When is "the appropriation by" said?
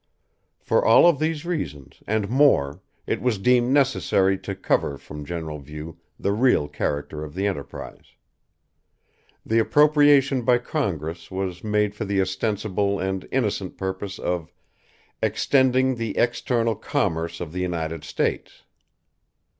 9.45-10.57